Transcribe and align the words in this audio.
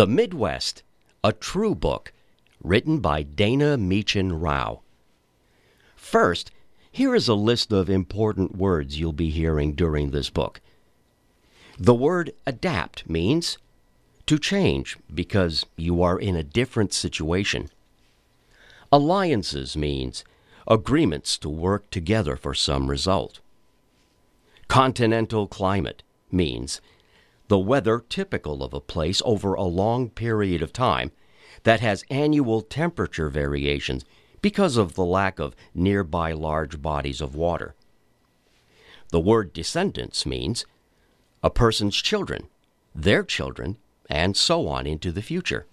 The 0.00 0.06
Midwest, 0.06 0.82
a 1.22 1.30
true 1.30 1.74
book, 1.74 2.14
written 2.64 3.00
by 3.00 3.22
Dana 3.22 3.76
Meachen 3.76 4.40
Rau. 4.40 4.80
First, 5.94 6.50
here 6.90 7.14
is 7.14 7.28
a 7.28 7.34
list 7.34 7.70
of 7.70 7.90
important 7.90 8.56
words 8.56 8.98
you'll 8.98 9.12
be 9.12 9.28
hearing 9.28 9.74
during 9.74 10.10
this 10.10 10.30
book. 10.30 10.62
The 11.78 11.92
word 11.92 12.32
adapt 12.46 13.10
means 13.10 13.58
to 14.24 14.38
change 14.38 14.96
because 15.12 15.66
you 15.76 16.00
are 16.00 16.18
in 16.18 16.34
a 16.34 16.42
different 16.42 16.94
situation. 16.94 17.68
Alliances 18.90 19.76
means 19.76 20.24
agreements 20.66 21.36
to 21.36 21.50
work 21.50 21.90
together 21.90 22.36
for 22.36 22.54
some 22.54 22.88
result. 22.88 23.40
Continental 24.66 25.46
climate 25.46 26.02
means 26.32 26.80
the 27.50 27.58
weather 27.58 27.98
typical 28.08 28.62
of 28.62 28.72
a 28.72 28.80
place 28.80 29.20
over 29.24 29.54
a 29.54 29.64
long 29.64 30.08
period 30.08 30.62
of 30.62 30.72
time 30.72 31.10
that 31.64 31.80
has 31.80 32.04
annual 32.08 32.62
temperature 32.62 33.28
variations 33.28 34.04
because 34.40 34.76
of 34.76 34.94
the 34.94 35.04
lack 35.04 35.40
of 35.40 35.56
nearby 35.74 36.30
large 36.30 36.80
bodies 36.80 37.20
of 37.20 37.34
water. 37.34 37.74
The 39.08 39.18
word 39.18 39.52
descendants 39.52 40.24
means 40.24 40.64
a 41.42 41.50
person's 41.50 41.96
children, 41.96 42.46
their 42.94 43.24
children, 43.24 43.78
and 44.08 44.36
so 44.36 44.68
on 44.68 44.86
into 44.86 45.10
the 45.10 45.20
future. 45.20 45.66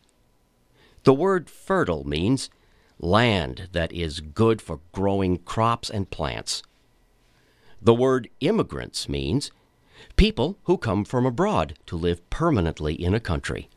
The 1.04 1.14
word 1.14 1.48
fertile 1.48 2.04
means 2.04 2.50
land 2.98 3.70
that 3.74 3.92
is 3.92 4.20
good 4.20 4.64
for 4.64 4.80
growing 4.94 5.38
crops 5.38 5.92
and 5.92 6.10
plants. 6.10 6.64
The 7.80 7.94
word 7.94 8.30
immigrants 8.40 9.08
means 9.08 9.52
people 10.16 10.58
who 10.64 10.78
come 10.78 11.06
from 11.06 11.26
abroad 11.26 11.78
to 11.88 11.96
live 11.96 12.28
permanently 12.30 12.94
in 12.94 13.14
a 13.14 13.20
country. 13.20 13.70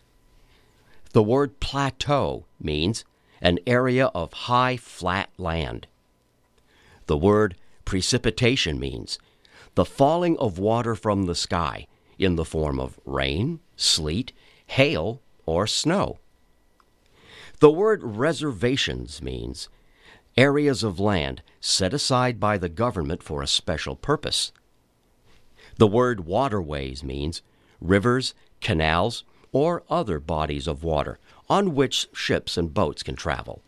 The 1.13 1.23
word 1.23 1.61
plateau 1.61 2.47
means 2.61 3.05
an 3.41 3.59
area 3.67 4.07
of 4.07 4.33
high 4.33 4.77
flat 4.77 5.31
land. 5.39 5.87
The 7.07 7.17
word 7.17 7.57
precipitation 7.85 8.79
means 8.79 9.19
the 9.75 9.85
falling 9.85 10.37
of 10.39 10.59
water 10.59 10.95
from 10.95 11.25
the 11.25 11.35
sky 11.35 11.87
in 12.19 12.37
the 12.37 12.45
form 12.45 12.79
of 12.79 13.01
rain, 13.05 13.61
sleet, 13.77 14.33
hail, 14.67 15.21
or 15.47 15.67
snow. 15.67 16.19
The 17.61 17.71
word 17.71 18.03
reservations 18.03 19.21
means 19.21 19.69
areas 20.37 20.83
of 20.83 21.01
land 21.01 21.43
set 21.61 21.93
aside 21.93 22.39
by 22.39 22.57
the 22.57 22.69
government 22.69 23.23
for 23.23 23.43
a 23.43 23.47
special 23.47 23.97
purpose. 23.97 24.53
The 25.77 25.87
word 25.87 26.27
waterways 26.27 27.03
means 27.03 27.43
rivers, 27.81 28.35
canals, 28.61 29.25
or 29.53 29.83
other 29.91 30.21
bodies 30.21 30.67
of 30.67 30.85
water 30.85 31.19
on 31.49 31.75
which 31.75 32.09
ships 32.13 32.57
and 32.57 32.73
boats 32.73 33.03
can 33.03 33.17
travel. 33.17 33.63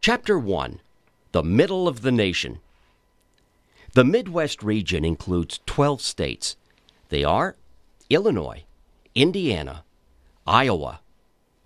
Chapter 0.00 0.38
1 0.38 0.80
The 1.32 1.42
Middle 1.42 1.86
of 1.86 2.02
the 2.02 2.12
Nation. 2.12 2.60
The 3.94 4.04
Midwest 4.04 4.62
region 4.62 5.04
includes 5.04 5.60
12 5.66 6.00
states. 6.00 6.56
They 7.10 7.24
are 7.24 7.56
Illinois, 8.08 8.64
Indiana, 9.14 9.84
Iowa, 10.46 11.00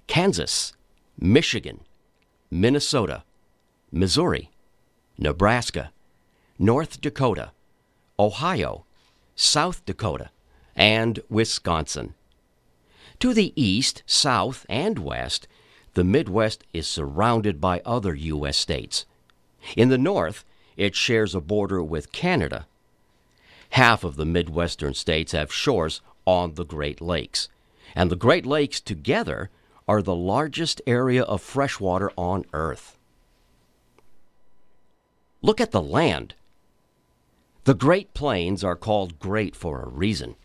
Kansas, 0.09 0.73
Michigan, 1.19 1.81
Minnesota, 2.51 3.23
Missouri, 3.93 4.51
Nebraska, 5.17 5.93
North 6.59 7.01
Dakota, 7.01 7.53
Ohio, 8.19 8.85
South 9.35 9.85
Dakota, 9.85 10.31
and 10.75 11.21
Wisconsin. 11.29 12.15
To 13.21 13.33
the 13.33 13.53
east, 13.61 14.03
south, 14.07 14.67
and 14.69 14.99
west, 14.99 15.49
the 15.95 16.05
Midwest 16.05 16.65
is 16.73 16.87
surrounded 16.87 17.61
by 17.61 17.81
other 17.85 18.15
U.S. 18.15 18.59
states. 18.59 19.07
In 19.77 19.89
the 19.89 19.99
north, 19.99 20.45
it 20.77 20.95
shares 20.95 21.35
a 21.35 21.41
border 21.41 21.83
with 21.83 22.13
Canada. 22.13 22.67
Half 23.71 24.05
of 24.05 24.17
the 24.17 24.27
Midwestern 24.27 24.95
states 24.95 25.33
have 25.33 25.53
shores 25.53 26.03
on 26.27 26.55
the 26.55 26.65
Great 26.65 27.01
Lakes, 27.01 27.49
and 27.95 28.11
the 28.11 28.17
Great 28.17 28.45
Lakes 28.45 28.81
together 28.81 29.51
are 29.89 30.03
the 30.03 30.15
largest 30.15 30.83
area 30.87 31.23
of 31.23 31.41
freshwater 31.41 32.11
on 32.17 32.45
Earth. 32.53 32.99
Look 35.43 35.61
at 35.61 35.71
the 35.71 35.83
land. 35.83 36.35
The 37.67 37.75
Great 37.75 38.15
Plains 38.15 38.63
are 38.63 38.77
called 38.77 39.19
great 39.19 39.57
for 39.57 39.83
a 39.83 39.89
reason. 39.89 40.37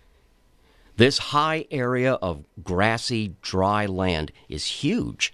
This 0.97 1.19
high 1.19 1.67
area 1.69 2.13
of 2.13 2.45
grassy, 2.63 3.35
dry 3.43 3.85
land 3.85 4.31
is 4.49 4.81
huge. 4.81 5.31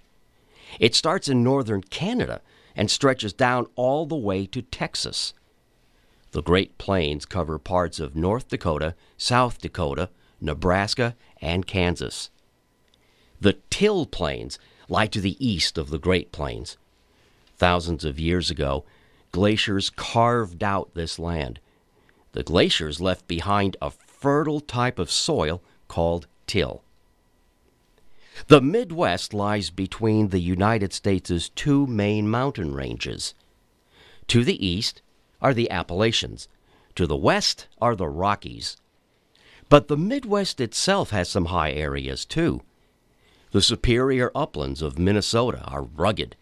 It 0.78 0.94
starts 0.94 1.28
in 1.28 1.42
northern 1.42 1.80
Canada 1.80 2.42
and 2.76 2.90
stretches 2.90 3.32
down 3.32 3.68
all 3.74 4.04
the 4.04 4.16
way 4.16 4.44
to 4.44 4.60
Texas. 4.60 5.32
The 6.32 6.42
Great 6.42 6.76
Plains 6.76 7.24
cover 7.24 7.58
parts 7.58 7.98
of 7.98 8.14
North 8.14 8.48
Dakota, 8.48 8.94
South 9.16 9.58
Dakota, 9.58 10.10
Nebraska, 10.42 11.16
and 11.40 11.66
Kansas. 11.66 12.28
The 13.40 13.56
Till 13.70 14.04
Plains 14.04 14.58
lie 14.90 15.06
to 15.06 15.22
the 15.22 15.42
east 15.42 15.78
of 15.78 15.88
the 15.88 15.98
Great 15.98 16.32
Plains. 16.32 16.76
Thousands 17.56 18.04
of 18.04 18.20
years 18.20 18.50
ago, 18.50 18.84
glaciers 19.32 19.88
carved 19.88 20.62
out 20.62 20.92
this 20.92 21.18
land 21.18 21.60
the 22.38 22.44
glaciers 22.44 23.00
left 23.00 23.26
behind 23.26 23.76
a 23.82 23.90
fertile 23.90 24.60
type 24.60 25.00
of 25.00 25.10
soil 25.10 25.60
called 25.88 26.28
till. 26.46 26.84
The 28.46 28.60
Midwest 28.60 29.34
lies 29.34 29.70
between 29.70 30.28
the 30.28 30.38
United 30.38 30.92
States' 30.92 31.48
two 31.48 31.84
main 31.88 32.28
mountain 32.30 32.74
ranges. 32.74 33.34
To 34.28 34.44
the 34.44 34.64
east 34.64 35.02
are 35.42 35.52
the 35.52 35.68
Appalachians, 35.68 36.46
to 36.94 37.08
the 37.08 37.16
west 37.16 37.66
are 37.80 37.96
the 37.96 38.08
Rockies. 38.08 38.76
But 39.68 39.88
the 39.88 39.96
Midwest 39.96 40.60
itself 40.60 41.10
has 41.10 41.28
some 41.28 41.46
high 41.46 41.72
areas 41.72 42.24
too. 42.24 42.62
The 43.50 43.62
superior 43.62 44.30
uplands 44.32 44.80
of 44.80 44.96
Minnesota 44.96 45.64
are 45.64 45.82
rugged. 45.82 46.36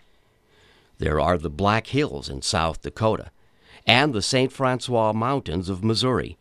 There 0.99 1.19
are 1.19 1.39
the 1.39 1.49
Black 1.49 1.87
Hills 1.87 2.29
in 2.29 2.43
South 2.43 2.83
Dakota, 2.83 3.31
and 3.87 4.13
the 4.13 4.23
St. 4.23 4.51
Francois 4.51 5.13
Mountains 5.13 5.69
of 5.69 5.85
Missouri. 5.85 6.37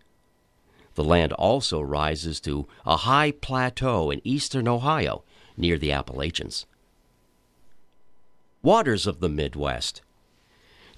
The 0.96 1.04
land 1.04 1.34
also 1.34 1.82
rises 1.82 2.40
to 2.42 2.68
a 2.86 2.98
high 2.98 3.32
plateau 3.32 4.10
in 4.10 4.22
eastern 4.24 4.68
Ohio 4.68 5.24
near 5.56 5.78
the 5.78 5.92
Appalachians. 5.92 6.66
Waters 8.64 9.06
of 9.06 9.20
the 9.20 9.30
Midwest. 9.30 10.02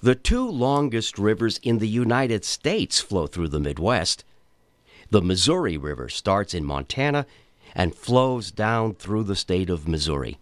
The 0.00 0.14
two 0.14 0.48
longest 0.48 1.18
rivers 1.18 1.58
in 1.58 1.78
the 1.78 1.88
United 1.88 2.44
States 2.44 3.00
flow 3.00 3.26
through 3.26 3.48
the 3.48 3.60
Midwest. 3.60 4.24
The 5.10 5.20
Missouri 5.20 5.76
River 5.76 6.08
starts 6.08 6.54
in 6.54 6.64
Montana 6.64 7.26
and 7.74 7.94
flows 7.94 8.50
down 8.50 8.94
through 8.94 9.24
the 9.24 9.36
state 9.36 9.68
of 9.68 9.88
Missouri. 9.88 10.38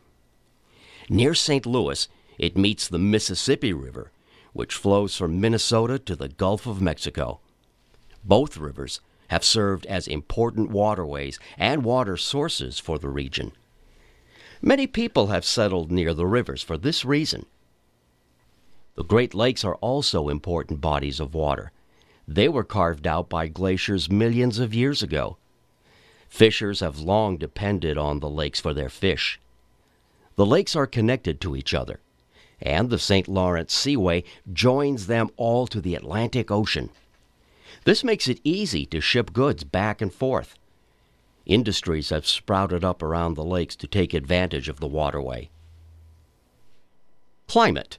Near 1.09 1.35
St. 1.35 1.65
Louis, 1.67 2.09
it 2.39 2.59
meets 2.59 2.87
the 2.87 2.99
Mississippi 2.99 3.73
River 3.73 4.13
which 4.57 4.75
flows 4.75 5.15
from 5.15 5.39
Minnesota 5.39 5.99
to 5.99 6.17
the 6.17 6.29
Gulf 6.29 6.67
of 6.67 6.81
Mexico. 6.81 7.41
Both 8.25 8.57
rivers 8.57 9.01
have 9.29 9.45
served 9.45 9.85
as 9.87 10.09
important 10.09 10.71
waterways 10.71 11.39
and 11.59 11.85
water 11.85 12.17
sources 12.17 12.79
for 12.79 12.99
the 12.99 13.11
region. 13.11 13.53
Many 14.63 14.87
people 14.87 15.27
have 15.27 15.45
settled 15.45 15.93
near 15.93 16.15
the 16.15 16.27
rivers 16.27 16.63
for 16.63 16.79
this 16.79 17.05
reason. 17.05 17.45
The 18.95 19.05
Great 19.05 19.35
Lakes 19.35 19.63
are 19.63 19.75
also 19.77 20.31
important 20.31 20.81
bodies 20.81 21.21
of 21.21 21.35
water. 21.35 21.71
They 22.27 22.49
were 22.49 22.65
carved 22.65 23.07
out 23.07 23.29
by 23.29 23.49
glaciers 23.49 24.11
millions 24.11 24.59
of 24.59 24.73
years 24.73 25.03
ago. 25.03 25.37
Fishers 26.31 26.81
have 26.81 26.99
long 26.99 27.37
depended 27.37 27.99
on 27.99 28.21
the 28.21 28.31
lakes 28.31 28.59
for 28.59 28.73
their 28.73 28.89
fish. 28.89 29.39
The 30.37 30.47
lakes 30.47 30.75
are 30.75 30.87
connected 30.87 31.43
to 31.43 31.57
each 31.57 31.75
other 31.75 32.01
and 32.61 32.91
the 32.91 32.99
St. 32.99 33.29
Lawrence 33.29 33.75
Seaway 33.75 34.25
joins 34.53 35.07
them 35.07 35.31
all 35.37 35.67
to 35.67 35.81
the 35.81 35.95
Atlantic 35.95 36.51
Ocean. 36.51 36.91
This 37.85 38.03
makes 38.03 38.29
it 38.29 38.41
easy 38.43 38.87
to 38.87 39.01
ship 39.01 39.33
goods 39.33 39.65
back 39.65 40.01
and 40.01 40.13
forth. 40.13 40.57
Industries 41.45 42.11
have 42.11 42.27
sprouted 42.27 42.85
up 42.85 43.03
around 43.03 43.35
the 43.35 43.45
lakes 43.45 43.77
to 43.77 43.87
take 43.87 44.13
advantage 44.13 44.69
of 44.69 44.81
the 44.81 44.89
waterway. 44.89 45.51
Climate 47.47 47.99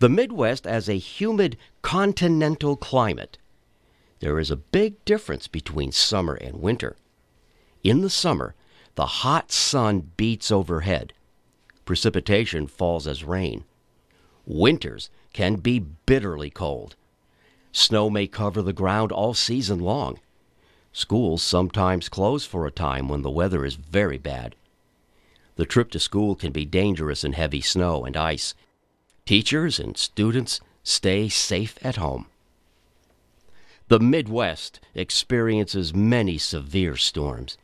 The 0.00 0.08
Midwest 0.08 0.64
has 0.64 0.88
a 0.88 0.94
humid 0.94 1.56
continental 1.82 2.76
climate. 2.76 3.38
There 4.18 4.40
is 4.40 4.50
a 4.50 4.56
big 4.56 5.04
difference 5.04 5.46
between 5.46 5.92
summer 5.92 6.34
and 6.34 6.60
winter. 6.60 6.96
In 7.84 8.00
the 8.00 8.10
summer, 8.10 8.54
the 8.96 9.06
hot 9.06 9.52
sun 9.52 10.10
beats 10.16 10.50
overhead 10.50 11.12
precipitation 11.86 12.66
falls 12.66 13.06
as 13.06 13.24
rain. 13.24 13.64
Winters 14.44 15.08
can 15.32 15.56
be 15.56 15.78
bitterly 15.78 16.50
cold. 16.50 16.96
Snow 17.72 18.10
may 18.10 18.26
cover 18.26 18.60
the 18.60 18.74
ground 18.74 19.10
all 19.10 19.32
season 19.32 19.80
long. 19.80 20.20
Schools 20.92 21.42
sometimes 21.42 22.08
close 22.08 22.44
for 22.44 22.66
a 22.66 22.70
time 22.70 23.08
when 23.08 23.22
the 23.22 23.30
weather 23.30 23.64
is 23.64 23.76
very 23.76 24.18
bad. 24.18 24.54
The 25.56 25.66
trip 25.66 25.90
to 25.92 25.98
school 25.98 26.36
can 26.36 26.52
be 26.52 26.64
dangerous 26.66 27.24
in 27.24 27.32
heavy 27.32 27.60
snow 27.60 28.04
and 28.04 28.16
ice. 28.16 28.54
Teachers 29.24 29.78
and 29.78 29.96
students 29.96 30.60
stay 30.82 31.28
safe 31.28 31.78
at 31.82 31.96
home. 31.96 32.26
The 33.88 34.00
Midwest 34.00 34.80
experiences 34.94 35.94
many 35.94 36.38
severe 36.38 36.96
storms. 36.96 37.56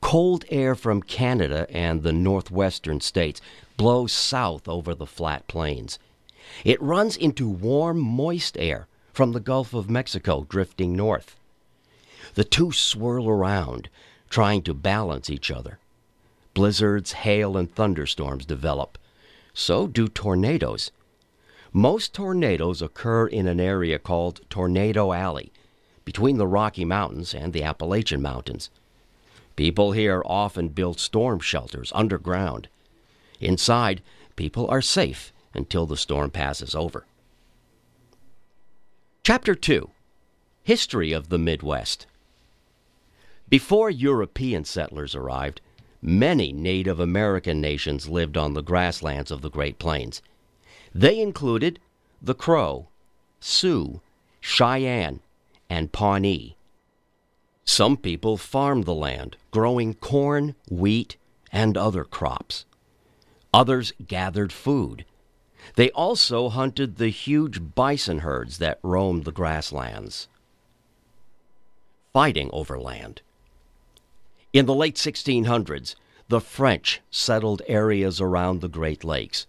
Cold 0.00 0.44
air 0.48 0.74
from 0.74 1.02
Canada 1.02 1.66
and 1.70 2.02
the 2.02 2.12
northwestern 2.12 3.00
states 3.00 3.40
blows 3.76 4.12
south 4.12 4.68
over 4.68 4.94
the 4.94 5.06
flat 5.06 5.46
plains. 5.46 5.98
It 6.64 6.82
runs 6.82 7.16
into 7.16 7.48
warm, 7.48 8.00
moist 8.00 8.56
air 8.58 8.88
from 9.12 9.32
the 9.32 9.40
Gulf 9.40 9.74
of 9.74 9.90
Mexico 9.90 10.46
drifting 10.48 10.96
north. 10.96 11.36
The 12.34 12.44
two 12.44 12.72
swirl 12.72 13.28
around, 13.28 13.88
trying 14.28 14.62
to 14.62 14.74
balance 14.74 15.30
each 15.30 15.50
other. 15.50 15.78
Blizzards, 16.54 17.12
hail, 17.12 17.56
and 17.56 17.72
thunderstorms 17.72 18.46
develop. 18.46 18.98
So 19.54 19.86
do 19.86 20.08
tornadoes. 20.08 20.90
Most 21.72 22.14
tornadoes 22.14 22.82
occur 22.82 23.26
in 23.26 23.46
an 23.46 23.60
area 23.60 23.98
called 23.98 24.40
Tornado 24.50 25.12
Alley, 25.12 25.52
between 26.04 26.38
the 26.38 26.46
Rocky 26.46 26.84
Mountains 26.84 27.34
and 27.34 27.52
the 27.52 27.62
Appalachian 27.62 28.22
Mountains. 28.22 28.70
People 29.60 29.92
here 29.92 30.22
often 30.24 30.68
build 30.68 30.98
storm 30.98 31.38
shelters 31.38 31.92
underground. 31.94 32.70
Inside, 33.40 34.00
people 34.34 34.66
are 34.70 34.80
safe 34.80 35.34
until 35.52 35.84
the 35.84 35.98
storm 35.98 36.30
passes 36.30 36.74
over. 36.74 37.04
Chapter 39.22 39.54
2 39.54 39.90
History 40.62 41.12
of 41.12 41.28
the 41.28 41.36
Midwest 41.36 42.06
Before 43.50 43.90
European 43.90 44.64
settlers 44.64 45.14
arrived, 45.14 45.60
many 46.00 46.52
Native 46.52 46.98
American 46.98 47.60
nations 47.60 48.08
lived 48.08 48.38
on 48.38 48.54
the 48.54 48.62
grasslands 48.62 49.30
of 49.30 49.42
the 49.42 49.50
Great 49.50 49.78
Plains. 49.78 50.22
They 50.94 51.20
included 51.20 51.78
the 52.22 52.34
Crow, 52.34 52.88
Sioux, 53.40 54.00
Cheyenne, 54.40 55.20
and 55.68 55.92
Pawnee. 55.92 56.56
Some 57.70 57.98
people 57.98 58.36
farmed 58.36 58.84
the 58.84 58.96
land, 58.96 59.36
growing 59.52 59.94
corn, 59.94 60.56
wheat, 60.68 61.16
and 61.52 61.76
other 61.76 62.02
crops. 62.02 62.64
Others 63.54 63.92
gathered 64.04 64.52
food. 64.52 65.04
They 65.76 65.88
also 65.92 66.48
hunted 66.48 66.96
the 66.96 67.10
huge 67.10 67.76
bison 67.76 68.18
herds 68.18 68.58
that 68.58 68.80
roamed 68.82 69.24
the 69.24 69.30
grasslands. 69.30 70.26
Fighting 72.12 72.50
over 72.52 72.76
land. 72.76 73.22
In 74.52 74.66
the 74.66 74.74
late 74.74 74.96
1600s, 74.96 75.94
the 76.26 76.40
French 76.40 77.00
settled 77.08 77.62
areas 77.68 78.20
around 78.20 78.62
the 78.62 78.68
Great 78.68 79.04
Lakes. 79.04 79.46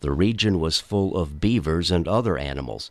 The 0.00 0.12
region 0.12 0.60
was 0.60 0.80
full 0.80 1.16
of 1.16 1.40
beavers 1.40 1.90
and 1.90 2.06
other 2.06 2.36
animals. 2.36 2.90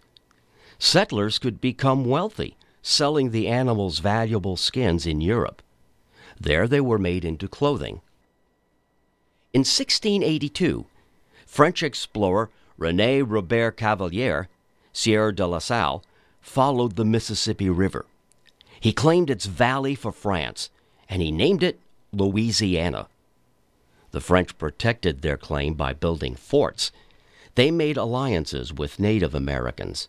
Settlers 0.80 1.38
could 1.38 1.62
become 1.62 2.06
wealthy, 2.06 2.58
selling 2.88 3.32
the 3.32 3.50
animals' 3.50 4.00
valuable 4.00 4.56
skins 4.56 5.06
in 5.06 5.20
Europe. 5.20 5.62
There 6.40 6.70
they 6.70 6.80
were 6.80 6.98
made 6.98 7.26
into 7.26 7.46
clothing. 7.46 8.00
In 9.54 9.60
1682, 9.60 10.86
French 11.46 11.84
explorer 11.84 12.50
Rene 12.78 13.24
Robert 13.24 13.76
Cavelier, 13.76 14.48
Sieur 14.94 15.34
de 15.34 15.46
la 15.46 15.60
Salle, 15.60 16.02
followed 16.40 16.96
the 16.96 17.04
Mississippi 17.04 17.70
River. 17.70 18.06
He 18.80 18.94
claimed 18.94 19.30
its 19.30 19.48
valley 19.48 19.94
for 19.94 20.14
France, 20.14 20.70
and 21.10 21.22
he 21.22 21.30
named 21.30 21.64
it 21.64 21.82
Louisiana. 22.14 23.10
The 24.12 24.22
French 24.22 24.58
protected 24.58 25.22
their 25.22 25.38
claim 25.38 25.74
by 25.74 25.92
building 25.92 26.36
forts. 26.36 26.94
They 27.56 27.70
made 27.70 27.98
alliances 27.98 28.72
with 28.72 28.98
Native 28.98 29.36
Americans. 29.36 30.08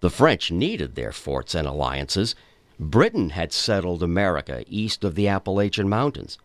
The 0.00 0.10
French 0.10 0.50
needed 0.50 0.94
their 0.94 1.12
forts 1.12 1.54
and 1.54 1.66
alliances. 1.66 2.34
Britain 2.78 3.30
had 3.30 3.52
settled 3.52 4.02
America 4.02 4.64
east 4.68 5.02
of 5.02 5.16
the 5.16 5.26
Appalachian 5.26 5.88
Mountains. 5.88 6.38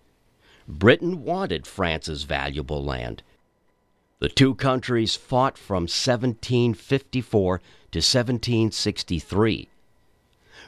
Britain 0.67 1.23
wanted 1.23 1.67
France's 1.67 2.23
valuable 2.23 2.83
land. 2.83 3.21
The 4.19 4.29
two 4.29 4.55
countries 4.55 5.15
fought 5.15 5.57
from 5.57 5.83
1754 5.83 7.57
to 7.57 7.97
1763. 7.97 9.69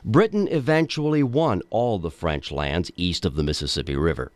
Britain 0.03 0.47
eventually 0.51 1.23
won 1.23 1.61
all 1.71 1.97
the 1.97 2.11
French 2.11 2.51
lands 2.51 2.91
east 2.95 3.25
of 3.25 3.35
the 3.35 3.43
Mississippi 3.43 3.95
River. 3.95 4.31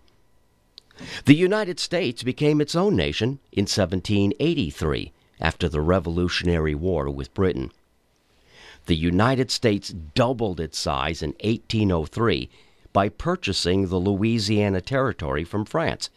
The 1.25 1.35
United 1.35 1.79
States 1.79 2.23
became 2.23 2.59
its 2.59 2.75
own 2.75 2.95
nation 2.95 3.39
in 3.51 3.63
1783 3.63 5.11
after 5.39 5.69
the 5.69 5.81
Revolutionary 5.81 6.73
War 6.73 7.09
with 7.09 7.33
Britain. 7.33 7.71
The 8.89 8.95
United 8.95 9.51
States 9.51 9.93
doubled 10.15 10.59
its 10.59 10.75
size 10.75 11.21
in 11.21 11.35
1803 11.43 12.49
by 12.91 13.07
purchasing 13.07 13.85
the 13.85 13.99
Louisiana 13.99 14.81
Territory 14.81 15.43
from 15.43 15.63
France, 15.63 16.09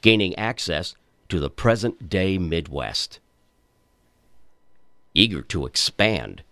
gaining 0.00 0.34
access 0.36 0.94
to 1.28 1.38
the 1.38 1.50
present 1.50 2.08
day 2.08 2.38
Midwest. 2.38 3.20
Eager 5.12 5.42
to 5.42 5.66
expand, 5.66 6.42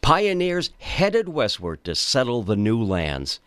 pioneers 0.00 0.70
headed 0.78 1.28
westward 1.28 1.84
to 1.84 1.94
settle 1.94 2.42
the 2.42 2.56
new 2.56 2.82
lands. 2.82 3.40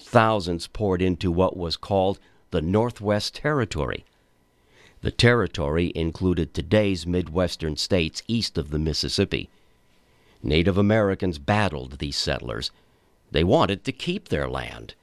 Thousands 0.00 0.66
poured 0.66 1.00
into 1.00 1.30
what 1.30 1.56
was 1.56 1.76
called 1.76 2.18
the 2.50 2.60
Northwest 2.60 3.36
Territory. 3.36 4.04
The 5.00 5.12
territory 5.12 5.92
included 5.94 6.52
today's 6.52 7.06
Midwestern 7.06 7.76
states 7.76 8.24
east 8.26 8.58
of 8.58 8.70
the 8.70 8.80
Mississippi. 8.80 9.48
Native 10.42 10.76
Americans 10.76 11.38
battled 11.38 11.98
these 11.98 12.16
settlers. 12.16 12.70
They 13.30 13.44
wanted 13.44 13.84
to 13.84 13.92
keep 13.92 14.28
their 14.28 14.48
land. 14.48 14.94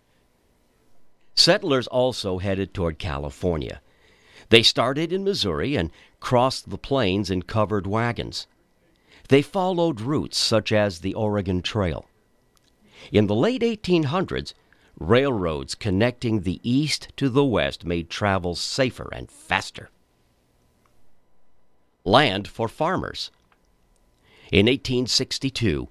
Settlers 1.35 1.87
also 1.87 2.39
headed 2.39 2.73
toward 2.73 2.99
California. 2.99 3.81
They 4.49 4.63
started 4.63 5.13
in 5.13 5.23
Missouri 5.23 5.75
and 5.75 5.91
crossed 6.19 6.69
the 6.69 6.77
plains 6.77 7.29
in 7.29 7.43
covered 7.43 7.87
wagons. 7.87 8.47
They 9.29 9.41
followed 9.41 10.01
routes 10.01 10.37
such 10.37 10.71
as 10.71 10.99
the 10.99 11.13
Oregon 11.13 11.61
Trail. 11.61 12.05
In 13.11 13.27
the 13.27 13.35
late 13.35 13.61
1800s, 13.61 14.53
Railroads 14.99 15.75
connecting 15.75 16.41
the 16.41 16.59
east 16.61 17.07
to 17.15 17.29
the 17.29 17.45
west 17.45 17.85
made 17.85 18.09
travel 18.09 18.53
safer 18.53 19.09
and 19.13 19.31
faster. 19.31 19.89
Land 22.03 22.49
for 22.49 22.67
farmers. 22.67 23.31
In 24.51 24.65
1862, 24.65 25.87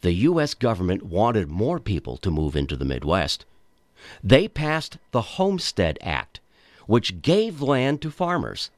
the 0.00 0.12
U.S. 0.12 0.54
government 0.54 1.04
wanted 1.04 1.48
more 1.48 1.78
people 1.78 2.16
to 2.18 2.30
move 2.30 2.56
into 2.56 2.76
the 2.76 2.84
Midwest. 2.84 3.44
They 4.24 4.48
passed 4.48 4.98
the 5.12 5.22
Homestead 5.22 5.96
Act, 6.00 6.40
which 6.86 7.22
gave 7.22 7.62
land 7.62 8.02
to 8.02 8.10
farmers. 8.10 8.70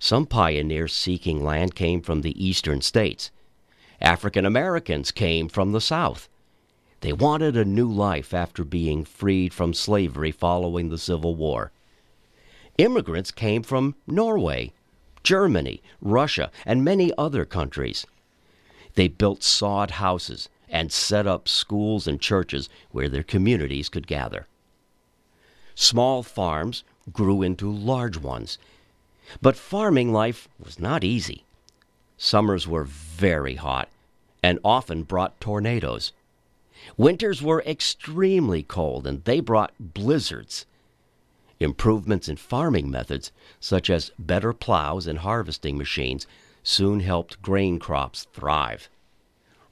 Some 0.00 0.26
pioneers 0.26 0.92
seeking 0.92 1.44
land 1.44 1.76
came 1.76 2.00
from 2.00 2.22
the 2.22 2.44
eastern 2.44 2.80
states. 2.80 3.30
African 4.00 4.44
Americans 4.44 5.12
came 5.12 5.48
from 5.48 5.70
the 5.70 5.80
South. 5.80 6.28
They 7.02 7.12
wanted 7.12 7.56
a 7.56 7.64
new 7.64 7.88
life 7.88 8.34
after 8.34 8.64
being 8.64 9.04
freed 9.04 9.54
from 9.54 9.74
slavery 9.74 10.32
following 10.32 10.88
the 10.88 10.98
Civil 10.98 11.36
War. 11.36 11.70
Immigrants 12.78 13.30
came 13.30 13.62
from 13.62 13.94
Norway, 14.06 14.72
Germany, 15.22 15.82
Russia, 16.00 16.50
and 16.64 16.82
many 16.82 17.12
other 17.16 17.44
countries. 17.44 18.06
They 18.94 19.08
built 19.08 19.42
sod 19.42 19.92
houses 19.92 20.48
and 20.68 20.92
set 20.92 21.26
up 21.26 21.48
schools 21.48 22.06
and 22.06 22.20
churches 22.20 22.68
where 22.90 23.08
their 23.08 23.22
communities 23.22 23.88
could 23.88 24.06
gather. 24.06 24.46
Small 25.74 26.22
farms 26.22 26.84
grew 27.12 27.42
into 27.42 27.70
large 27.70 28.16
ones. 28.16 28.58
But 29.40 29.56
farming 29.56 30.12
life 30.12 30.48
was 30.62 30.78
not 30.78 31.04
easy. 31.04 31.44
Summers 32.16 32.66
were 32.66 32.84
very 32.84 33.54
hot 33.54 33.88
and 34.42 34.58
often 34.64 35.04
brought 35.04 35.40
tornadoes. 35.40 36.12
Winters 36.96 37.42
were 37.42 37.62
extremely 37.66 38.62
cold 38.62 39.06
and 39.06 39.24
they 39.24 39.40
brought 39.40 39.72
blizzards. 39.78 40.66
Improvements 41.58 42.28
in 42.28 42.36
farming 42.36 42.90
methods, 42.90 43.32
such 43.60 43.90
as 43.90 44.12
better 44.18 44.52
plows 44.52 45.06
and 45.06 45.18
harvesting 45.18 45.76
machines, 45.76 46.26
soon 46.62 47.00
helped 47.00 47.42
grain 47.42 47.78
crops 47.78 48.26
thrive. 48.32 48.88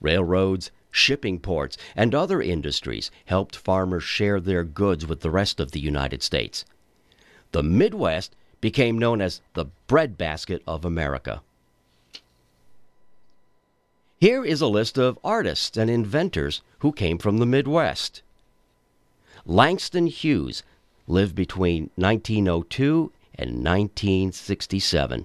Railroads, 0.01 0.71
shipping 0.91 1.39
ports, 1.39 1.77
and 1.95 2.15
other 2.15 2.41
industries 2.41 3.11
helped 3.27 3.57
farmers 3.57 4.05
share 4.05 4.41
their 4.41 4.65
goods 4.65 5.07
with 5.07 5.21
the 5.21 5.31
rest 5.31 5.61
of 5.61 5.73
the 5.73 5.81
United 5.81 6.23
States. 6.23 6.65
The 7.53 7.63
Midwest 7.63 8.35
became 8.61 8.99
known 8.99 9.21
as 9.21 9.41
the 9.55 9.67
breadbasket 9.87 10.63
of 10.67 10.85
America. 10.85 11.43
Here 14.21 14.45
is 14.45 14.61
a 14.61 14.67
list 14.67 14.99
of 14.99 15.19
artists 15.23 15.77
and 15.77 15.89
inventors 15.89 16.63
who 16.81 16.91
came 16.91 17.19
from 17.19 17.39
the 17.39 17.47
Midwest. 17.47 18.23
Langston 19.47 20.09
Hughes 20.09 20.65
lived 21.07 21.37
between 21.37 21.91
1902 21.95 23.13
and 23.37 23.65
1967. 23.65 25.25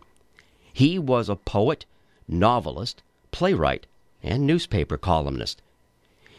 He 0.73 0.97
was 0.97 1.29
a 1.29 1.35
poet, 1.35 1.85
novelist, 2.27 3.03
playwright, 3.31 3.85
and 4.23 4.47
newspaper 4.47 4.97
columnist. 4.97 5.61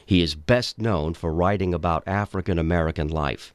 He 0.04 0.20
is 0.22 0.34
best 0.34 0.78
known 0.78 1.14
for 1.14 1.32
writing 1.32 1.72
about 1.72 2.06
African 2.06 2.58
American 2.58 3.08
life. 3.08 3.54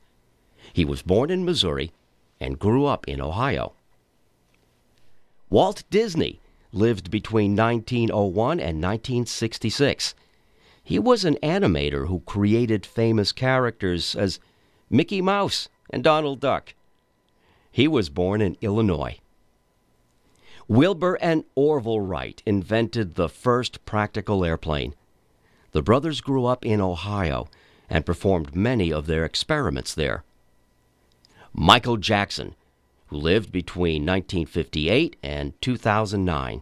He 0.72 0.86
was 0.86 1.02
born 1.02 1.30
in 1.30 1.46
Missouri 1.46 1.92
and 2.40 2.58
grew 2.58 2.86
up 2.86 3.08
in 3.08 3.22
Ohio. 3.22 3.74
Walt 5.50 5.84
Disney 5.90 6.40
lived 6.72 7.12
between 7.12 7.56
1901 7.56 8.60
and 8.60 8.82
1966. 8.82 10.16
He 10.84 10.98
was 10.98 11.26
an 11.26 11.38
animator 11.44 12.08
who 12.08 12.22
created 12.22 12.86
famous 12.86 13.32
characters 13.32 14.16
as 14.16 14.40
Mickey 14.90 15.22
Mouse 15.22 15.68
and 15.90 16.04
Donald 16.04 16.40
Duck. 16.40 16.74
He 17.72 17.88
was 17.88 18.10
born 18.10 18.42
in 18.42 18.58
Illinois. 18.62 19.20
Wilbur 20.70 21.16
and 21.16 21.46
Orville 21.56 22.00
Wright 22.00 22.44
invented 22.46 23.16
the 23.16 23.28
first 23.28 23.84
practical 23.86 24.46
airplane. 24.46 24.94
The 25.72 25.82
brothers 25.82 26.22
grew 26.22 26.46
up 26.46 26.64
in 26.64 26.80
Ohio 26.80 27.50
and 27.90 28.06
performed 28.06 28.56
many 28.56 28.94
of 28.94 29.08
their 29.08 29.26
experiments 29.26 29.96
there. 29.96 30.24
Michael 31.54 31.98
Jackson, 31.98 32.54
who 33.08 33.18
lived 33.18 33.52
between 33.52 34.06
1958 34.06 35.16
and 35.24 35.60
2009. 35.60 36.62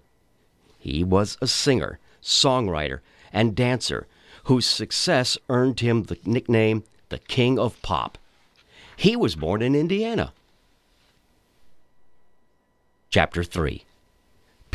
He 0.79 1.03
was 1.03 1.37
a 1.41 1.47
singer, 1.47 1.99
songwriter, 2.23 3.01
and 3.33 3.57
dancer 3.57 4.07
whose 4.45 4.65
success 4.65 5.37
earned 5.49 5.81
him 5.81 6.03
the 6.03 6.17
nickname 6.23 6.85
the 7.09 7.19
King 7.19 7.59
of 7.59 7.81
Pop. 7.81 8.17
He 8.95 9.17
was 9.17 9.35
born 9.35 9.61
in 9.61 9.75
Indiana. 9.75 10.31
Chapter 13.09 13.43
3 13.43 13.83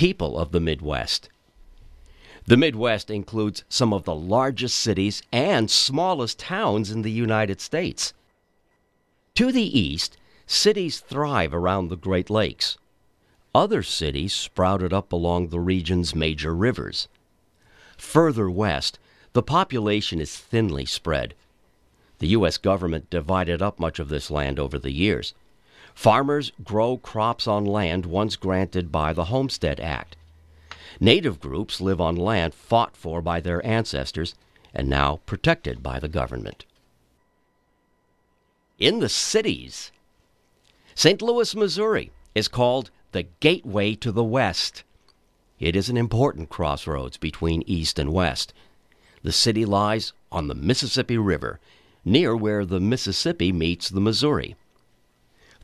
People 0.02 0.36
of 0.36 0.50
the 0.50 0.58
Midwest. 0.58 1.28
The 2.46 2.56
Midwest 2.56 3.08
includes 3.08 3.62
some 3.68 3.92
of 3.92 4.02
the 4.02 4.16
largest 4.16 4.74
cities 4.74 5.22
and 5.30 5.70
smallest 5.70 6.40
towns 6.40 6.90
in 6.90 7.02
the 7.02 7.10
United 7.12 7.60
States. 7.60 8.12
To 9.36 9.52
the 9.52 9.78
east, 9.78 10.16
cities 10.44 10.98
thrive 10.98 11.54
around 11.54 11.86
the 11.86 11.96
Great 11.96 12.30
Lakes. 12.30 12.76
Other 13.54 13.84
cities 13.84 14.32
sprouted 14.32 14.92
up 14.92 15.12
along 15.12 15.50
the 15.50 15.60
region's 15.60 16.16
major 16.16 16.52
rivers. 16.52 17.06
Further 17.96 18.50
west, 18.50 18.98
the 19.34 19.42
population 19.44 20.20
is 20.20 20.36
thinly 20.36 20.84
spread. 20.84 21.32
The 22.18 22.34
U.S. 22.38 22.58
government 22.58 23.08
divided 23.08 23.62
up 23.62 23.78
much 23.78 24.00
of 24.00 24.08
this 24.08 24.32
land 24.32 24.58
over 24.58 24.80
the 24.80 24.90
years. 24.90 25.32
Farmers 25.94 26.52
grow 26.64 26.96
crops 26.96 27.46
on 27.46 27.64
land 27.64 28.06
once 28.06 28.36
granted 28.36 28.90
by 28.90 29.12
the 29.12 29.26
Homestead 29.26 29.78
Act. 29.80 30.16
Native 31.00 31.40
groups 31.40 31.80
live 31.80 32.00
on 32.00 32.16
land 32.16 32.54
fought 32.54 32.96
for 32.96 33.22
by 33.22 33.40
their 33.40 33.64
ancestors 33.66 34.34
and 34.74 34.88
now 34.88 35.20
protected 35.26 35.82
by 35.82 35.98
the 35.98 36.08
government. 36.08 36.64
In 38.78 39.00
the 39.00 39.08
cities, 39.08 39.92
St. 40.94 41.22
Louis, 41.22 41.54
Missouri 41.54 42.10
is 42.34 42.48
called 42.48 42.90
the 43.12 43.26
Gateway 43.40 43.94
to 43.96 44.10
the 44.10 44.24
West. 44.24 44.84
It 45.60 45.76
is 45.76 45.88
an 45.88 45.96
important 45.96 46.48
crossroads 46.48 47.16
between 47.16 47.62
East 47.66 47.98
and 47.98 48.12
West. 48.12 48.52
The 49.22 49.32
city 49.32 49.64
lies 49.64 50.12
on 50.32 50.48
the 50.48 50.54
Mississippi 50.54 51.16
River, 51.18 51.60
near 52.04 52.36
where 52.36 52.64
the 52.64 52.80
Mississippi 52.80 53.52
meets 53.52 53.88
the 53.88 54.00
Missouri. 54.00 54.56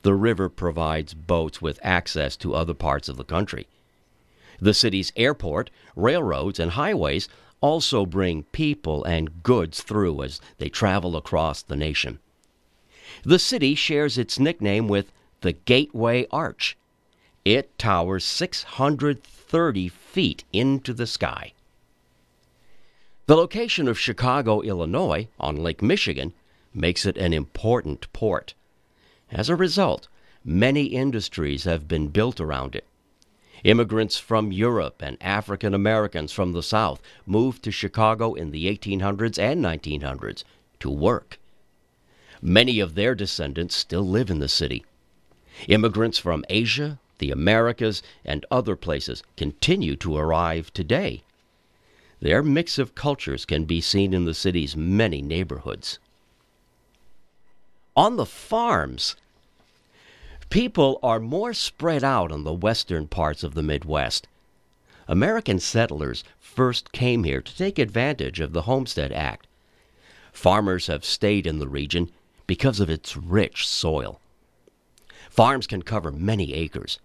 The 0.02 0.14
river 0.14 0.49
provides 0.49 1.14
boats 1.14 1.61
with 1.61 1.81
access 1.83 2.37
to 2.37 2.55
other 2.55 2.75
parts 2.75 3.09
of 3.09 3.17
the 3.17 3.25
country. 3.25 3.67
The 4.61 4.75
city's 4.75 5.12
airport, 5.17 5.71
railroads, 5.97 6.59
and 6.59 6.73
highways 6.73 7.28
also 7.61 8.07
bring 8.07 8.45
people 8.45 9.05
and 9.05 9.43
goods 9.43 9.83
through 9.83 10.23
as 10.23 10.40
they 10.59 10.69
travel 10.69 11.17
across 11.17 11.62
the 11.62 11.76
nation. 11.76 12.19
The 13.23 13.38
city 13.38 13.75
shares 13.75 14.19
its 14.19 14.38
nickname 14.38 14.88
with 14.88 15.12
the 15.40 15.52
Gateway 15.52 16.26
Arch. 16.31 16.76
It 17.45 17.78
towers 17.78 18.25
630 18.25 19.88
feet 19.88 20.45
into 20.52 20.93
the 20.93 21.07
sky. 21.07 21.52
The 23.26 23.37
location 23.37 23.88
of 23.88 23.99
Chicago, 23.99 24.61
Illinois, 24.61 25.28
on 25.38 25.57
Lake 25.57 25.83
Michigan, 25.83 26.33
makes 26.75 27.05
it 27.05 27.17
an 27.19 27.33
important 27.33 28.12
port. 28.12 28.55
As 29.30 29.50
a 29.50 29.56
result, 29.56 30.08
many 30.42 30.85
industries 30.87 31.64
have 31.64 31.87
been 31.87 32.08
built 32.08 32.40
around 32.40 32.75
it. 32.75 32.87
Immigrants 33.62 34.16
from 34.16 34.52
Europe 34.52 35.02
and 35.02 35.18
African 35.20 35.75
Americans 35.75 36.32
from 36.32 36.52
the 36.52 36.62
South 36.62 37.02
moved 37.26 37.62
to 37.64 37.70
Chicago 37.70 38.32
in 38.32 38.52
the 38.52 38.66
1800s 38.66 39.38
and 39.38 39.62
1900s 39.62 40.44
to 40.80 40.88
work. 40.88 41.38
Many 42.40 42.80
of 42.80 42.94
their 42.94 43.14
descendants 43.14 43.75
still 43.75 44.08
live 44.08 44.30
in 44.30 44.38
the 44.38 44.49
city. 44.49 44.85
Immigrants 45.66 46.18
from 46.18 46.44
Asia, 46.49 46.99
the 47.18 47.30
Americas, 47.30 48.02
and 48.25 48.47
other 48.50 48.76
places 48.76 49.23
continue 49.37 49.97
to 49.97 50.16
arrive 50.16 50.73
today. 50.73 51.23
Their 52.20 52.42
mix 52.42 52.78
of 52.78 52.94
cultures 52.94 53.44
can 53.44 53.64
be 53.66 53.80
seen 53.82 54.14
in 54.14 54.25
the 54.25 54.35
city's 54.35 54.76
many 54.76 55.20
neighborhoods 55.20 55.99
on 57.99 58.14
the 58.14 58.25
farms. 58.25 59.17
People 60.50 61.00
are 61.02 61.19
more 61.19 61.52
spread 61.52 62.05
out 62.05 62.31
in 62.31 62.45
the 62.45 62.52
western 62.52 63.09
parts 63.09 63.43
of 63.43 63.55
the 63.55 63.62
Midwest. 63.62 64.28
American 65.09 65.59
settlers 65.59 66.23
first 66.38 66.93
came 66.93 67.25
here 67.25 67.43
to 67.43 67.57
take 67.57 67.76
advantage 67.76 68.38
of 68.38 68.52
the 68.52 68.62
Homestead 68.62 69.11
Act. 69.11 69.49
Farmers 70.33 70.87
have 70.87 71.05
stayed 71.05 71.45
in 71.45 71.59
the 71.59 71.67
region 71.67 72.12
because 72.47 72.78
of 72.78 72.88
its 72.88 73.17
rich 73.17 73.67
soil. 73.67 74.21
Farms 75.28 75.67
can 75.67 75.83
cover 75.83 76.12
many 76.12 76.55
acres. 76.55 77.00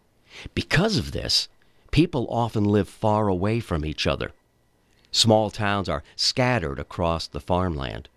Because 0.54 0.98
of 0.98 1.12
this, 1.12 1.50
people 1.90 2.28
often 2.30 2.66
live 2.66 2.88
far 2.88 3.30
away 3.30 3.60
from 3.60 3.84
each 3.84 4.06
other. 4.06 4.32
Small 5.12 5.50
towns 5.50 5.90
are 5.90 6.04
scattered 6.16 6.78
across 6.78 7.26
the 7.26 7.40
farmland. 7.40 8.10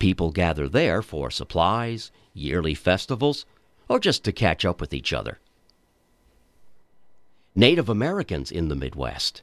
People 0.00 0.32
gather 0.32 0.66
there 0.66 1.02
for 1.02 1.30
supplies, 1.30 2.10
yearly 2.32 2.74
festivals, 2.74 3.44
or 3.86 4.00
just 4.00 4.24
to 4.24 4.32
catch 4.32 4.64
up 4.64 4.80
with 4.80 4.94
each 4.94 5.12
other. 5.12 5.38
Native 7.54 7.90
Americans 7.90 8.50
in 8.50 8.68
the 8.68 8.74
Midwest. 8.74 9.42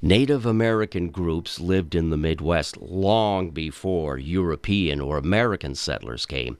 Native 0.00 0.46
American 0.46 1.08
groups 1.08 1.58
lived 1.58 1.96
in 1.96 2.10
the 2.10 2.16
Midwest 2.16 2.76
long 2.76 3.50
before 3.50 4.16
European 4.16 5.00
or 5.00 5.18
American 5.18 5.74
settlers 5.74 6.24
came. 6.24 6.56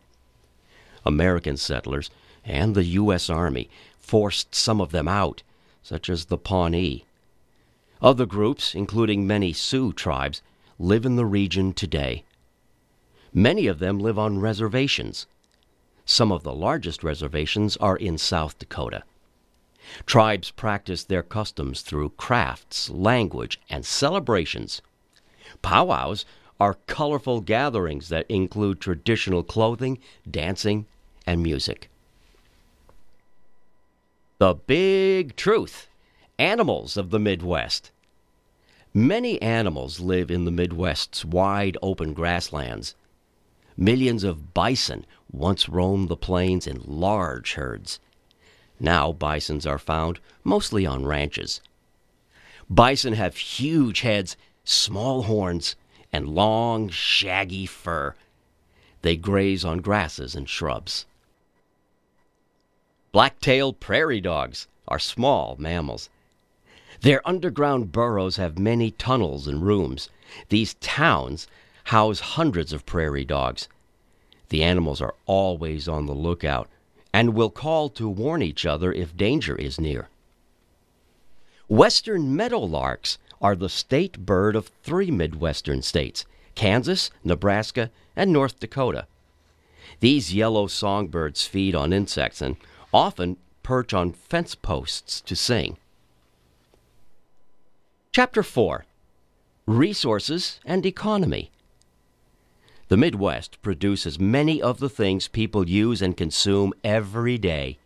American 1.06 1.56
settlers 1.56 2.10
and 2.44 2.74
the 2.74 2.84
U.S. 2.84 3.30
Army 3.30 3.70
forced 4.00 4.56
some 4.56 4.80
of 4.80 4.90
them 4.90 5.06
out, 5.06 5.44
such 5.84 6.10
as 6.10 6.24
the 6.24 6.38
Pawnee. 6.38 7.04
Other 8.00 8.26
groups, 8.26 8.74
including 8.74 9.24
many 9.24 9.52
Sioux 9.52 9.92
tribes, 9.92 10.42
live 10.80 11.06
in 11.06 11.14
the 11.14 11.26
region 11.26 11.72
today. 11.72 12.24
Many 13.34 13.66
of 13.66 13.78
them 13.78 13.98
live 13.98 14.18
on 14.18 14.40
reservations. 14.40 15.26
Some 16.04 16.30
of 16.30 16.42
the 16.42 16.54
largest 16.54 17.02
reservations 17.02 17.76
are 17.78 17.96
in 17.96 18.18
South 18.18 18.58
Dakota. 18.58 19.04
Tribes 20.06 20.50
practice 20.50 21.04
their 21.04 21.22
customs 21.22 21.80
through 21.80 22.10
crafts, 22.10 22.90
language, 22.90 23.58
and 23.70 23.86
celebrations. 23.86 24.82
Powwows 25.62 26.24
are 26.60 26.78
colorful 26.86 27.40
gatherings 27.40 28.08
that 28.08 28.26
include 28.28 28.80
traditional 28.80 29.42
clothing, 29.42 29.98
dancing, 30.30 30.86
and 31.26 31.42
music. 31.42 31.90
The 34.38 34.54
Big 34.54 35.36
Truth 35.36 35.88
Animals 36.38 36.96
of 36.96 37.10
the 37.10 37.18
Midwest. 37.18 37.90
Many 38.92 39.40
animals 39.40 40.00
live 40.00 40.30
in 40.30 40.44
the 40.44 40.50
Midwest's 40.50 41.24
wide 41.24 41.78
open 41.80 42.12
grasslands. 42.12 42.94
Millions 43.76 44.24
of 44.24 44.52
bison 44.52 45.06
once 45.30 45.68
roamed 45.68 46.08
the 46.08 46.16
plains 46.16 46.66
in 46.66 46.82
large 46.84 47.54
herds. 47.54 47.98
Now 48.78 49.12
bisons 49.12 49.66
are 49.66 49.78
found 49.78 50.18
mostly 50.44 50.84
on 50.84 51.06
ranches. 51.06 51.60
Bison 52.68 53.14
have 53.14 53.36
huge 53.36 54.00
heads, 54.00 54.36
small 54.64 55.22
horns, 55.22 55.76
and 56.12 56.28
long, 56.28 56.88
shaggy 56.88 57.66
fur. 57.66 58.14
They 59.02 59.16
graze 59.16 59.64
on 59.64 59.78
grasses 59.78 60.34
and 60.34 60.48
shrubs. 60.48 61.06
Black 63.10 63.40
tailed 63.40 63.80
prairie 63.80 64.20
dogs 64.20 64.68
are 64.88 64.98
small 64.98 65.56
mammals. 65.58 66.08
Their 67.00 67.26
underground 67.28 67.92
burrows 67.92 68.36
have 68.36 68.58
many 68.58 68.90
tunnels 68.92 69.46
and 69.46 69.62
rooms. 69.62 70.08
These 70.48 70.74
towns 70.74 71.46
house 71.84 72.20
hundreds 72.20 72.72
of 72.72 72.86
prairie 72.86 73.24
dogs. 73.24 73.68
The 74.48 74.62
animals 74.62 75.00
are 75.00 75.14
always 75.26 75.88
on 75.88 76.06
the 76.06 76.12
lookout 76.14 76.68
and 77.12 77.34
will 77.34 77.50
call 77.50 77.88
to 77.90 78.08
warn 78.08 78.42
each 78.42 78.64
other 78.64 78.92
if 78.92 79.16
danger 79.16 79.56
is 79.56 79.80
near. 79.80 80.08
Western 81.68 82.36
meadowlarks 82.36 83.18
are 83.40 83.56
the 83.56 83.68
state 83.68 84.24
bird 84.24 84.54
of 84.54 84.70
three 84.82 85.10
Midwestern 85.10 85.82
states 85.82 86.24
Kansas, 86.54 87.10
Nebraska, 87.24 87.90
and 88.14 88.32
North 88.32 88.60
Dakota. 88.60 89.06
These 90.00 90.34
yellow 90.34 90.66
songbirds 90.66 91.46
feed 91.46 91.74
on 91.74 91.92
insects 91.92 92.42
and 92.42 92.56
often 92.92 93.36
perch 93.62 93.94
on 93.94 94.12
fence 94.12 94.54
posts 94.54 95.20
to 95.22 95.34
sing. 95.34 95.78
Chapter 98.12 98.42
4 98.42 98.84
Resources 99.66 100.60
and 100.64 100.84
Economy 100.84 101.50
The 102.92 102.98
Midwest 102.98 103.56
produces 103.62 104.20
many 104.20 104.60
of 104.60 104.78
the 104.78 104.90
things 104.90 105.26
people 105.26 105.66
use 105.66 106.02
and 106.02 106.14
consume 106.14 106.74
every 106.84 107.38
day. 107.38 107.78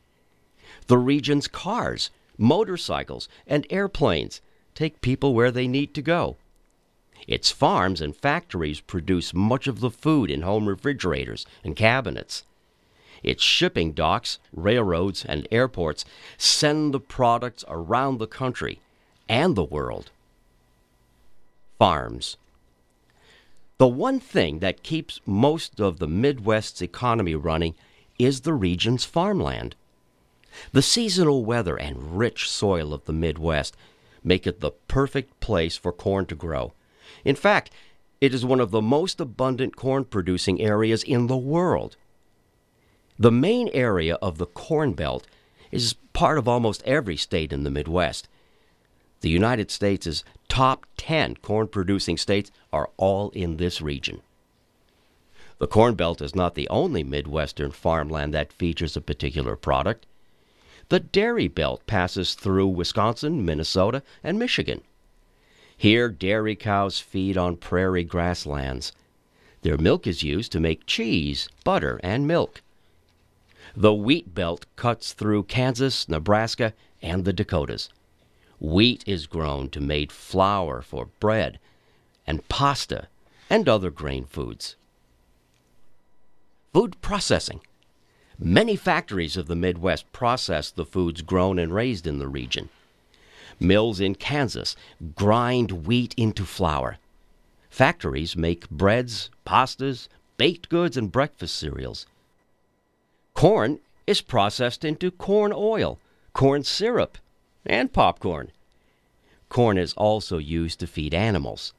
The 0.88 0.98
region's 0.98 1.46
cars, 1.46 2.10
motorcycles, 2.36 3.28
and 3.46 3.68
airplanes 3.70 4.40
take 4.74 5.00
people 5.00 5.32
where 5.32 5.52
they 5.52 5.68
need 5.68 5.94
to 5.94 6.02
go. 6.02 6.38
Its 7.28 7.52
farms 7.52 8.00
and 8.00 8.16
factories 8.16 8.80
produce 8.80 9.32
much 9.32 9.68
of 9.68 9.78
the 9.78 9.92
food 9.92 10.28
in 10.28 10.42
home 10.42 10.68
refrigerators 10.68 11.46
and 11.62 11.76
cabinets. 11.76 12.42
Its 13.22 13.44
shipping 13.44 13.92
docks, 13.92 14.40
railroads, 14.52 15.24
and 15.24 15.46
airports 15.52 16.04
send 16.36 16.92
the 16.92 16.98
products 16.98 17.64
around 17.68 18.18
the 18.18 18.26
country 18.26 18.80
and 19.28 19.54
the 19.54 19.62
world 19.62 20.10
farms. 21.78 22.36
The 23.78 23.88
one 23.88 24.20
thing 24.20 24.60
that 24.60 24.82
keeps 24.82 25.20
most 25.26 25.80
of 25.80 25.98
the 25.98 26.08
Midwest's 26.08 26.80
economy 26.80 27.34
running 27.34 27.74
is 28.18 28.40
the 28.40 28.54
region's 28.54 29.04
farmland. 29.04 29.76
The 30.72 30.80
seasonal 30.80 31.44
weather 31.44 31.76
and 31.76 32.18
rich 32.18 32.48
soil 32.48 32.94
of 32.94 33.04
the 33.04 33.12
Midwest 33.12 33.76
make 34.24 34.46
it 34.46 34.60
the 34.60 34.70
perfect 34.70 35.38
place 35.40 35.76
for 35.76 35.92
corn 35.92 36.24
to 36.26 36.34
grow. 36.34 36.72
In 37.24 37.36
fact, 37.36 37.70
it 38.20 38.32
is 38.32 38.46
one 38.46 38.60
of 38.60 38.70
the 38.70 38.80
most 38.80 39.20
abundant 39.20 39.76
corn 39.76 40.06
producing 40.06 40.60
areas 40.60 41.02
in 41.02 41.26
the 41.26 41.36
world. 41.36 41.96
The 43.18 43.30
main 43.30 43.68
area 43.74 44.14
of 44.16 44.38
the 44.38 44.46
Corn 44.46 44.94
Belt 44.94 45.26
is 45.70 45.94
part 46.14 46.38
of 46.38 46.48
almost 46.48 46.82
every 46.84 47.16
state 47.16 47.52
in 47.52 47.62
the 47.62 47.70
Midwest. 47.70 48.26
The 49.26 49.32
United 49.32 49.72
States' 49.72 50.22
top 50.48 50.86
10 50.98 51.38
corn 51.38 51.66
producing 51.66 52.16
states 52.16 52.52
are 52.72 52.90
all 52.96 53.30
in 53.30 53.56
this 53.56 53.82
region. 53.82 54.22
The 55.58 55.66
Corn 55.66 55.96
Belt 55.96 56.22
is 56.22 56.36
not 56.36 56.54
the 56.54 56.68
only 56.68 57.02
Midwestern 57.02 57.72
farmland 57.72 58.32
that 58.34 58.52
features 58.52 58.96
a 58.96 59.00
particular 59.00 59.56
product. 59.56 60.06
The 60.90 61.00
Dairy 61.00 61.48
Belt 61.48 61.84
passes 61.88 62.34
through 62.34 62.68
Wisconsin, 62.68 63.44
Minnesota, 63.44 64.04
and 64.22 64.38
Michigan. 64.38 64.82
Here, 65.76 66.08
dairy 66.08 66.54
cows 66.54 67.00
feed 67.00 67.36
on 67.36 67.56
prairie 67.56 68.04
grasslands. 68.04 68.92
Their 69.62 69.76
milk 69.76 70.06
is 70.06 70.22
used 70.22 70.52
to 70.52 70.60
make 70.60 70.86
cheese, 70.86 71.48
butter, 71.64 71.98
and 72.04 72.28
milk. 72.28 72.62
The 73.74 73.92
Wheat 73.92 74.36
Belt 74.36 74.66
cuts 74.76 75.14
through 75.14 75.50
Kansas, 75.50 76.08
Nebraska, 76.08 76.74
and 77.02 77.24
the 77.24 77.32
Dakotas. 77.32 77.88
Wheat 78.58 79.04
is 79.06 79.26
grown 79.26 79.68
to 79.70 79.80
make 79.80 80.10
flour 80.10 80.80
for 80.82 81.06
bread 81.20 81.58
and 82.26 82.46
pasta 82.48 83.08
and 83.50 83.68
other 83.68 83.90
grain 83.90 84.24
foods. 84.24 84.76
Food 86.72 87.00
processing. 87.00 87.60
Many 88.38 88.76
factories 88.76 89.36
of 89.36 89.46
the 89.46 89.56
Midwest 89.56 90.10
process 90.12 90.70
the 90.70 90.84
foods 90.84 91.22
grown 91.22 91.58
and 91.58 91.72
raised 91.72 92.06
in 92.06 92.18
the 92.18 92.28
region. 92.28 92.68
Mills 93.58 94.00
in 94.00 94.14
Kansas 94.14 94.76
grind 95.14 95.86
wheat 95.86 96.14
into 96.16 96.44
flour. 96.44 96.98
Factories 97.70 98.36
make 98.36 98.68
breads, 98.68 99.30
pastas, 99.46 100.08
baked 100.36 100.68
goods, 100.68 100.96
and 100.96 101.10
breakfast 101.10 101.56
cereals. 101.56 102.06
Corn 103.34 103.80
is 104.06 104.20
processed 104.20 104.84
into 104.84 105.10
corn 105.10 105.52
oil, 105.54 105.98
corn 106.32 106.62
syrup, 106.62 107.18
and 107.68 107.92
popcorn. 107.92 108.50
Corn 109.48 109.78
is 109.78 109.92
also 109.94 110.38
used 110.38 110.80
to 110.80 110.86
feed 110.86 111.14
animals. 111.14 111.72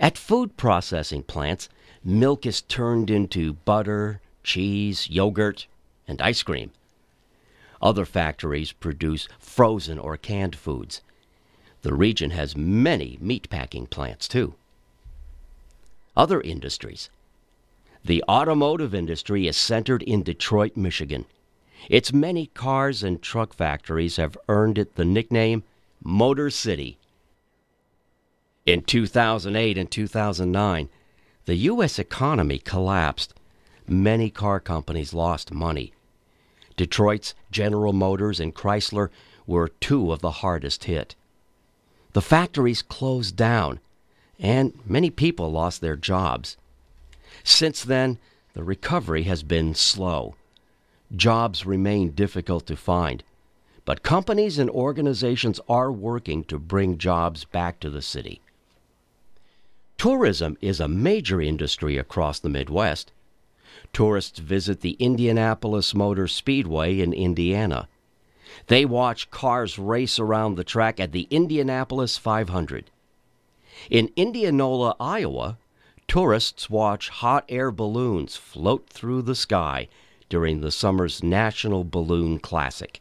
At 0.00 0.18
food 0.18 0.56
processing 0.56 1.22
plants, 1.22 1.68
milk 2.02 2.46
is 2.46 2.62
turned 2.62 3.10
into 3.10 3.52
butter, 3.52 4.20
cheese, 4.42 5.08
yogurt, 5.08 5.66
and 6.08 6.20
ice 6.20 6.42
cream. 6.42 6.72
Other 7.80 8.04
factories 8.04 8.72
produce 8.72 9.28
frozen 9.38 9.98
or 9.98 10.16
canned 10.16 10.56
foods. 10.56 11.02
The 11.82 11.94
region 11.94 12.30
has 12.30 12.56
many 12.56 13.18
meatpacking 13.22 13.90
plants, 13.90 14.26
too. 14.26 14.54
Other 16.16 16.40
industries. 16.40 17.10
The 18.04 18.24
automotive 18.28 18.94
industry 18.94 19.46
is 19.46 19.56
centered 19.56 20.02
in 20.02 20.22
Detroit, 20.22 20.76
Michigan. 20.76 21.26
Its 21.88 22.12
many 22.12 22.46
cars 22.46 23.02
and 23.02 23.20
truck 23.20 23.52
factories 23.54 24.16
have 24.16 24.38
earned 24.48 24.78
it 24.78 24.94
the 24.94 25.04
nickname 25.04 25.62
Motor 26.02 26.50
City. 26.50 26.98
In 28.64 28.82
2008 28.82 29.76
and 29.76 29.90
2009, 29.90 30.88
the 31.44 31.54
U.S. 31.56 31.98
economy 31.98 32.58
collapsed. 32.58 33.34
Many 33.86 34.30
car 34.30 34.60
companies 34.60 35.12
lost 35.12 35.52
money. 35.52 35.92
Detroit's 36.76 37.34
General 37.50 37.92
Motors 37.92 38.40
and 38.40 38.54
Chrysler 38.54 39.10
were 39.46 39.68
two 39.68 40.10
of 40.10 40.20
the 40.20 40.30
hardest 40.30 40.84
hit. 40.84 41.14
The 42.14 42.22
factories 42.22 42.80
closed 42.80 43.36
down, 43.36 43.80
and 44.38 44.72
many 44.86 45.10
people 45.10 45.52
lost 45.52 45.82
their 45.82 45.96
jobs. 45.96 46.56
Since 47.42 47.84
then, 47.84 48.18
the 48.54 48.64
recovery 48.64 49.24
has 49.24 49.42
been 49.42 49.74
slow 49.74 50.34
jobs 51.14 51.66
remain 51.66 52.10
difficult 52.10 52.66
to 52.66 52.76
find. 52.76 53.22
But 53.84 54.02
companies 54.02 54.58
and 54.58 54.70
organizations 54.70 55.60
are 55.68 55.92
working 55.92 56.44
to 56.44 56.58
bring 56.58 56.98
jobs 56.98 57.44
back 57.44 57.80
to 57.80 57.90
the 57.90 58.02
city. 58.02 58.40
Tourism 59.98 60.56
is 60.60 60.80
a 60.80 60.88
major 60.88 61.40
industry 61.40 61.98
across 61.98 62.38
the 62.38 62.48
Midwest. 62.48 63.12
Tourists 63.92 64.38
visit 64.38 64.80
the 64.80 64.96
Indianapolis 64.98 65.94
Motor 65.94 66.26
Speedway 66.26 67.00
in 67.00 67.12
Indiana. 67.12 67.88
They 68.66 68.84
watch 68.84 69.30
cars 69.30 69.78
race 69.78 70.18
around 70.18 70.54
the 70.54 70.64
track 70.64 70.98
at 70.98 71.12
the 71.12 71.26
Indianapolis 71.30 72.16
500. 72.16 72.90
In 73.90 74.10
Indianola, 74.16 74.96
Iowa, 74.98 75.58
tourists 76.06 76.70
watch 76.70 77.08
hot 77.08 77.44
air 77.48 77.70
balloons 77.70 78.36
float 78.36 78.88
through 78.88 79.22
the 79.22 79.34
sky 79.34 79.88
during 80.34 80.62
the 80.62 80.72
summer's 80.72 81.22
National 81.22 81.84
Balloon 81.84 82.40
Classic. 82.40 83.00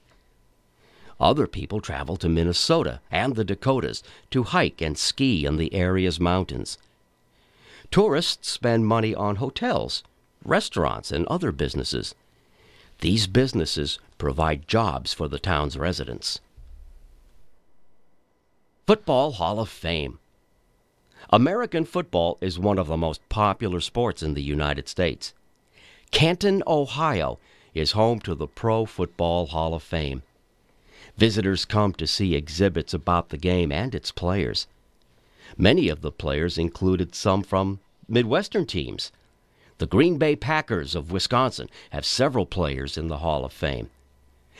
Other 1.19 1.47
people 1.47 1.81
travel 1.81 2.15
to 2.17 2.29
Minnesota 2.29 2.99
and 3.09 3.35
the 3.35 3.43
Dakotas 3.43 4.03
to 4.29 4.43
hike 4.43 4.83
and 4.83 4.95
ski 4.95 5.43
in 5.43 5.57
the 5.57 5.73
area's 5.73 6.19
mountains. 6.19 6.77
Tourists 7.89 8.51
spend 8.51 8.85
money 8.85 9.15
on 9.15 9.37
hotels, 9.37 10.03
restaurants, 10.45 11.11
and 11.11 11.25
other 11.25 11.51
businesses. 11.51 12.13
These 12.99 13.25
businesses 13.25 13.97
provide 14.19 14.67
jobs 14.67 15.11
for 15.11 15.27
the 15.27 15.39
town's 15.39 15.75
residents. 15.75 16.39
Football 18.85 19.31
Hall 19.31 19.59
of 19.59 19.69
Fame 19.69 20.19
American 21.31 21.83
football 21.83 22.37
is 22.41 22.59
one 22.59 22.77
of 22.77 22.85
the 22.85 22.95
most 22.95 23.27
popular 23.27 23.79
sports 23.79 24.21
in 24.21 24.35
the 24.35 24.43
United 24.43 24.87
States. 24.87 25.33
Canton, 26.13 26.61
Ohio 26.67 27.39
is 27.73 27.93
home 27.93 28.19
to 28.19 28.35
the 28.35 28.47
Pro 28.47 28.85
Football 28.85 29.47
Hall 29.47 29.73
of 29.73 29.81
Fame. 29.81 30.21
Visitors 31.17 31.65
come 31.65 31.91
to 31.93 32.05
see 32.05 32.35
exhibits 32.35 32.93
about 32.93 33.29
the 33.29 33.37
game 33.37 33.71
and 33.71 33.95
its 33.95 34.11
players. 34.11 34.67
Many 35.57 35.89
of 35.89 36.01
the 36.01 36.11
players 36.11 36.59
included 36.59 37.15
some 37.15 37.41
from 37.41 37.79
Midwestern 38.07 38.67
teams. 38.67 39.11
The 39.79 39.87
Green 39.87 40.19
Bay 40.19 40.35
Packers 40.35 40.93
of 40.93 41.11
Wisconsin 41.11 41.67
have 41.89 42.05
several 42.05 42.45
players 42.45 42.95
in 42.95 43.07
the 43.07 43.17
Hall 43.17 43.43
of 43.43 43.51
Fame. 43.51 43.89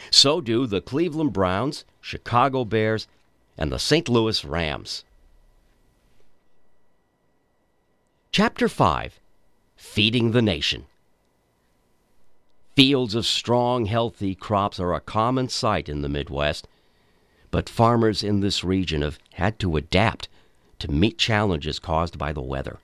So 0.09 0.41
do 0.41 0.65
the 0.65 0.81
Cleveland 0.81 1.33
Browns, 1.33 1.85
Chicago 2.01 2.65
Bears, 2.65 3.07
and 3.59 3.71
the 3.71 3.79
St. 3.79 4.09
Louis 4.09 4.43
Rams. 4.43 5.05
Chapter 8.31 8.67
5 8.67 9.19
Feeding 9.77 10.31
the 10.31 10.41
Nation 10.41 10.87
Fields 12.75 13.13
of 13.13 13.25
strong, 13.25 13.85
healthy 13.85 14.33
crops 14.33 14.79
are 14.79 14.93
a 14.93 14.99
common 14.99 15.47
sight 15.47 15.87
in 15.87 16.01
the 16.01 16.09
Midwest. 16.09 16.67
but 17.53 17.69
farmers 17.69 18.23
in 18.23 18.39
this 18.39 18.63
region 18.63 19.03
have 19.03 19.19
had 19.33 19.59
to 19.59 19.77
adapt 19.77 20.27
to 20.79 20.89
meet 20.89 21.19
challenges 21.19 21.77
caused 21.77 22.17
by 22.17 22.33
the 22.33 22.41
weather. 22.41 22.79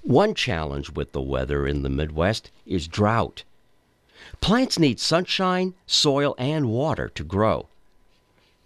One 0.00 0.34
challenge 0.34 0.90
with 0.90 1.12
the 1.12 1.20
weather 1.20 1.66
in 1.66 1.82
the 1.82 1.90
Midwest 1.90 2.50
is 2.64 2.88
drought. 2.88 3.44
Plants 4.40 4.78
need 4.78 4.98
sunshine, 4.98 5.74
soil, 5.86 6.34
and 6.38 6.70
water 6.70 7.10
to 7.10 7.22
grow. 7.22 7.68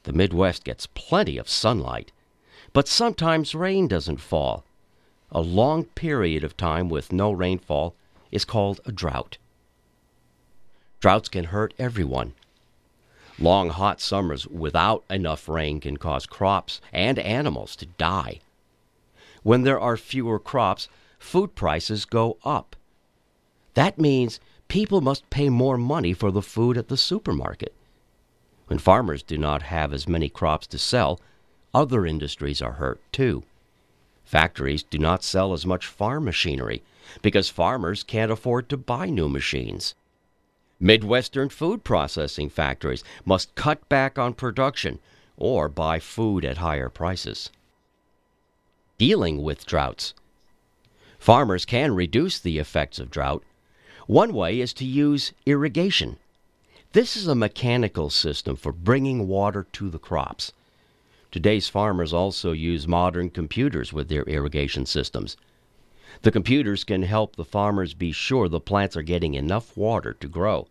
The 0.05 0.13
Midwest 0.13 0.63
gets 0.63 0.87
plenty 0.95 1.39
of 1.39 1.49
sunlight, 1.49 2.13
but 2.73 2.87
sometimes 2.87 3.57
rain 3.57 3.89
doesn't 3.89 4.21
fall. 4.21 4.65
A 5.33 5.41
long 5.41 5.87
period 5.87 6.45
of 6.45 6.57
time 6.57 6.89
with 6.89 7.13
no 7.13 7.33
rainfall 7.33 7.97
is 8.31 8.45
called 8.45 8.81
a 8.87 8.93
drought. 8.93 9.39
Droughts 11.01 11.29
can 11.29 11.45
hurt 11.45 11.75
everyone. 11.79 12.35
Long 13.39 13.71
hot 13.71 14.01
summers 14.01 14.49
without 14.49 15.05
enough 15.09 15.49
rain 15.49 15.79
can 15.79 15.97
cause 15.97 16.27
crops 16.27 16.81
and 16.93 17.21
animals 17.21 17.77
to 17.77 17.87
die. 17.87 18.41
When 19.45 19.63
there 19.63 19.79
are 19.79 19.97
fewer 19.97 20.41
crops, 20.41 20.89
food 21.19 21.55
prices 21.55 22.05
go 22.05 22.39
up. 22.45 22.75
That 23.75 23.99
means 23.99 24.41
people 24.67 25.01
must 25.01 25.31
pay 25.31 25.49
more 25.49 25.79
money 25.79 26.13
for 26.13 26.33
the 26.33 26.43
food 26.43 26.77
at 26.77 26.89
the 26.89 26.97
supermarket. 26.97 27.73
When 28.67 28.81
farmers 28.81 29.23
do 29.23 29.39
not 29.39 29.63
have 29.63 29.93
as 29.93 30.09
many 30.09 30.29
crops 30.29 30.67
to 30.67 30.79
sell, 30.79 31.21
other 31.73 32.07
industries 32.07 32.61
are 32.61 32.73
hurt 32.73 33.01
too. 33.13 33.45
Factories 34.25 34.83
do 34.83 34.99
not 34.99 35.23
sell 35.23 35.53
as 35.53 35.65
much 35.65 35.87
farm 35.87 36.25
machinery 36.25 36.83
because 37.23 37.49
farmers 37.49 38.03
can't 38.03 38.33
afford 38.33 38.69
to 38.69 38.77
buy 38.77 39.09
new 39.09 39.29
machines. 39.29 39.95
Midwestern 40.81 41.49
food 41.49 41.83
processing 41.83 42.49
factories 42.49 43.03
must 43.25 43.55
cut 43.55 43.89
back 43.89 44.19
on 44.19 44.35
production 44.35 45.01
or 45.37 45.69
buy 45.69 45.99
food 45.99 46.45
at 46.45 46.59
higher 46.59 46.89
prices. 46.89 47.51
Dealing 48.97 49.43
with 49.43 49.67
droughts. 49.67 50.15
Farmers 51.19 51.65
can 51.65 51.95
reduce 51.95 52.39
the 52.39 52.59
effects 52.59 52.99
of 52.99 53.11
drought. 53.11 53.43
One 54.07 54.33
way 54.33 54.61
is 54.61 54.73
to 54.75 54.85
use 54.85 55.33
irrigation. 55.47 56.17
This 56.93 57.17
is 57.17 57.27
a 57.27 57.35
mechanical 57.35 58.09
system 58.09 58.57
for 58.57 58.73
bringing 58.73 59.29
water 59.29 59.67
to 59.73 59.91
the 59.91 59.99
crops. 59.99 60.53
Today's 61.31 61.69
farmers 61.69 62.13
also 62.13 62.53
use 62.53 62.89
modern 62.89 63.31
computers 63.31 63.93
with 63.93 64.09
their 64.09 64.23
irrigation 64.23 64.87
systems. 64.87 65.37
The 66.23 66.31
computers 66.31 66.85
can 66.85 67.03
help 67.03 67.37
the 67.37 67.45
farmers 67.45 67.95
be 67.95 68.13
sure 68.13 68.49
the 68.49 68.61
plants 68.61 68.97
are 68.97 69.03
getting 69.03 69.35
enough 69.35 69.77
water 69.77 70.13
to 70.15 70.29
grow. 70.29 70.69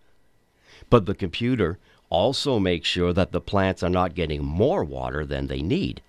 But 0.90 1.06
the 1.06 1.16
computer 1.16 1.80
also 2.10 2.60
makes 2.60 2.88
sure 2.88 3.14
that 3.14 3.32
the 3.32 3.42
plants 3.42 3.84
are 3.84 3.90
not 3.90 4.16
getting 4.16 4.44
more 4.44 4.84
water 4.84 5.26
than 5.26 5.48
they 5.48 5.62
need. 5.62 6.02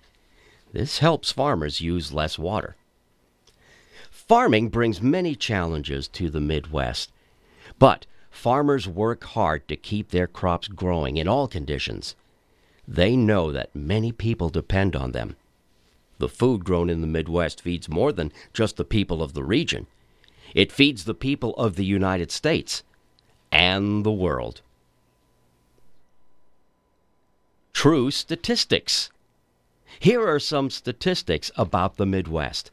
This 0.71 0.99
helps 0.99 1.31
farmers 1.31 1.81
use 1.81 2.13
less 2.13 2.37
water. 2.37 2.75
Farming 4.09 4.69
brings 4.69 5.01
many 5.01 5.35
challenges 5.35 6.07
to 6.09 6.29
the 6.29 6.39
Midwest, 6.39 7.11
but 7.79 8.05
farmers 8.29 8.87
work 8.87 9.23
hard 9.23 9.67
to 9.67 9.75
keep 9.75 10.09
their 10.09 10.27
crops 10.27 10.67
growing 10.67 11.17
in 11.17 11.27
all 11.27 11.47
conditions. 11.47 12.15
They 12.87 13.15
know 13.15 13.51
that 13.51 13.75
many 13.75 14.11
people 14.11 14.49
depend 14.49 14.95
on 14.95 15.11
them. 15.11 15.35
The 16.19 16.29
food 16.29 16.63
grown 16.63 16.89
in 16.89 17.01
the 17.01 17.07
Midwest 17.07 17.61
feeds 17.61 17.89
more 17.89 18.11
than 18.11 18.31
just 18.53 18.77
the 18.77 18.85
people 18.85 19.23
of 19.23 19.33
the 19.33 19.43
region. 19.43 19.87
It 20.53 20.71
feeds 20.71 21.05
the 21.05 21.13
people 21.13 21.55
of 21.55 21.75
the 21.75 21.85
United 21.85 22.31
States 22.31 22.83
and 23.51 24.05
the 24.05 24.11
world. 24.11 24.61
True 27.73 28.11
statistics. 28.11 29.09
Here 29.99 30.27
are 30.27 30.39
some 30.39 30.69
statistics 30.69 31.51
about 31.55 31.95
the 31.95 32.05
Midwest. 32.05 32.71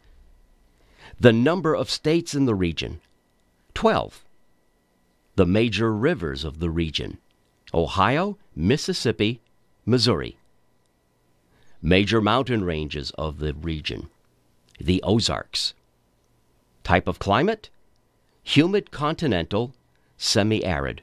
The 1.20 1.32
number 1.32 1.74
of 1.74 1.88
states 1.88 2.34
in 2.34 2.46
the 2.46 2.54
region 2.54 3.00
12. 3.74 4.24
The 5.36 5.46
major 5.46 5.94
rivers 5.94 6.44
of 6.44 6.58
the 6.58 6.70
region 6.70 7.18
Ohio, 7.72 8.38
Mississippi, 8.54 9.40
Missouri. 9.84 10.36
Major 11.82 12.20
mountain 12.20 12.64
ranges 12.64 13.10
of 13.12 13.38
the 13.38 13.54
region 13.54 14.08
the 14.78 15.02
Ozarks. 15.02 15.74
Type 16.84 17.08
of 17.08 17.18
climate 17.18 17.70
humid 18.42 18.92
continental, 18.92 19.74
semi 20.16 20.64
arid. 20.64 21.02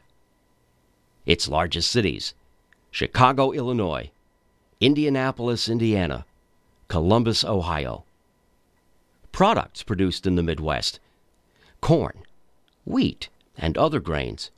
Its 1.26 1.48
largest 1.48 1.92
cities 1.92 2.34
Chicago, 2.90 3.52
Illinois, 3.52 4.12
Indianapolis, 4.80 5.68
Indiana, 5.68 6.26
Columbus, 6.88 7.44
Ohio. 7.44 8.04
Products 9.32 9.84
produced 9.84 10.26
in 10.26 10.36
the 10.36 10.44
Midwest 10.44 11.00
corn, 11.82 12.24
wheat, 12.86 13.30
and 13.58 13.78
other 13.78 14.00
grains, 14.00 14.52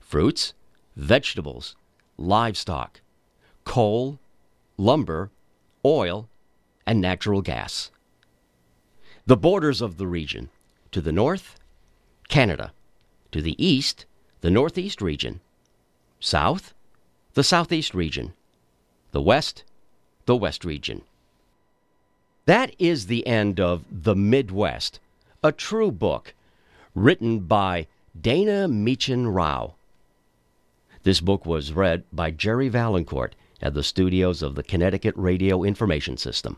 fruits, 0.00 0.54
vegetables, 0.96 1.76
livestock, 2.18 3.00
coal, 3.64 4.18
lumber, 4.76 5.30
oil, 5.84 6.28
and 6.86 7.00
natural 7.00 7.42
gas. 7.42 7.90
The 9.26 9.36
borders 9.36 9.80
of 9.80 9.96
the 9.96 10.06
region 10.06 10.50
to 10.92 11.00
the 11.00 11.12
north, 11.12 11.58
Canada, 12.28 12.72
to 13.32 13.40
the 13.42 13.62
east, 13.64 14.06
the 14.40 14.50
northeast 14.50 15.00
region, 15.00 15.40
south, 16.20 16.74
the 17.34 17.44
southeast 17.44 17.94
region, 17.94 18.34
the 19.12 19.22
west, 19.22 19.64
the 20.26 20.36
west 20.36 20.64
region. 20.64 21.02
That 22.46 22.74
is 22.78 23.06
the 23.06 23.26
end 23.26 23.58
of 23.58 23.84
The 23.90 24.14
Midwest, 24.14 25.00
a 25.42 25.52
true 25.52 25.90
book 25.90 26.34
written 26.94 27.40
by 27.40 27.86
Dana 28.18 28.68
Meachen 28.68 29.28
Rau. 29.28 29.74
This 31.02 31.20
book 31.20 31.44
was 31.44 31.72
read 31.72 32.04
by 32.12 32.30
Jerry 32.30 32.68
Valancourt 32.68 33.34
at 33.64 33.72
the 33.72 33.82
studios 33.82 34.42
of 34.42 34.54
the 34.54 34.62
Connecticut 34.62 35.14
Radio 35.16 35.64
Information 35.64 36.18
System. 36.18 36.52